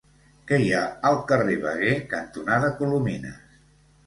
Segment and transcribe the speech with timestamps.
[0.51, 0.79] Què hi ha
[1.09, 3.55] al carrer Veguer cantonada Colomines?